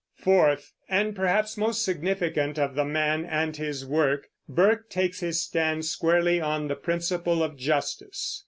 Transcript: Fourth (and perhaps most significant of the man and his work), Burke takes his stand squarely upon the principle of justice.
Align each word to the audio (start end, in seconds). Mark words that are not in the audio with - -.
Fourth 0.15 0.73
(and 0.89 1.15
perhaps 1.15 1.57
most 1.57 1.85
significant 1.85 2.57
of 2.57 2.73
the 2.73 2.83
man 2.83 3.23
and 3.23 3.57
his 3.57 3.85
work), 3.85 4.29
Burke 4.49 4.89
takes 4.89 5.19
his 5.19 5.39
stand 5.39 5.85
squarely 5.85 6.39
upon 6.39 6.67
the 6.69 6.75
principle 6.75 7.43
of 7.43 7.55
justice. 7.55 8.39